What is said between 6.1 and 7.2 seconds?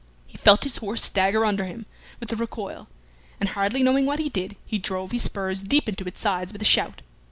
sides with a shout.